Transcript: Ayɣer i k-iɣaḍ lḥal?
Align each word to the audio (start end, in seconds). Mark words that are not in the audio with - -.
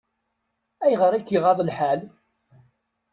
Ayɣer 0.83 1.13
i 1.13 1.21
k-iɣaḍ 1.21 1.59
lḥal? 1.63 2.01